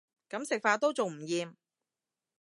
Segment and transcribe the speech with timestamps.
[0.31, 1.53] 噉食法都仲唔厭